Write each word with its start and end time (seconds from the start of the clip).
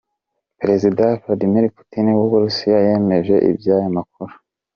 Perezida 0.59 1.05
Vladimir 1.21 1.65
Putin 1.75 2.05
w’Uburusiya 2.17 2.77
yemeje 2.87 3.35
iby’aya 3.49 3.89
makuru. 3.97 4.33